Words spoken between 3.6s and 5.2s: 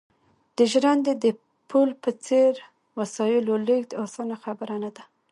لېږد اسانه خبره نه ده